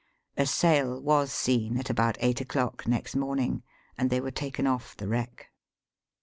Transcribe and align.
A 0.35 0.47
sail 0.47 0.99
was 0.99 1.31
seen 1.31 1.77
at 1.77 1.91
about 1.91 2.17
eight 2.21 2.41
o'clock 2.41 2.87
next 2.87 3.15
morning, 3.15 3.61
and 3.99 4.09
they 4.09 4.19
were 4.19 4.31
taken 4.31 4.65
off 4.65 4.97
the 4.97 5.07
wreck. 5.07 5.51